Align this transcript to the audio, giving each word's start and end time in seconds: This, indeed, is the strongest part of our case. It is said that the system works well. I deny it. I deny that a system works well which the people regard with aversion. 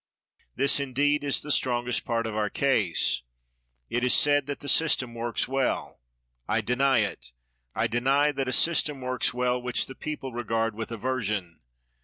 This, 0.55 0.79
indeed, 0.79 1.23
is 1.23 1.41
the 1.41 1.51
strongest 1.51 2.05
part 2.05 2.25
of 2.25 2.35
our 2.35 2.49
case. 2.49 3.21
It 3.87 4.03
is 4.03 4.15
said 4.15 4.47
that 4.47 4.61
the 4.61 4.67
system 4.67 5.13
works 5.13 5.47
well. 5.47 5.99
I 6.47 6.61
deny 6.61 7.01
it. 7.01 7.31
I 7.75 7.85
deny 7.85 8.31
that 8.31 8.47
a 8.47 8.51
system 8.51 8.99
works 8.99 9.31
well 9.31 9.61
which 9.61 9.85
the 9.85 9.93
people 9.93 10.31
regard 10.33 10.73
with 10.73 10.91
aversion. 10.91 11.59